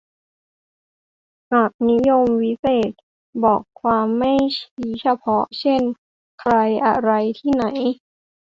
[1.53, 1.55] อ
[1.89, 2.99] นิยมวิเศษณ์
[3.43, 5.81] บอกความไม่ชี้เฉพาะ เช่น
[6.39, 7.11] ใคร อะไร
[7.53, 7.65] ไหน